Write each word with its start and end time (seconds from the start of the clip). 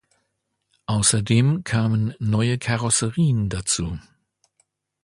Außerdem 0.87 1.63
kamen 1.63 2.15
neue 2.17 2.57
Karosserien 2.57 3.49
dazu. 3.49 3.99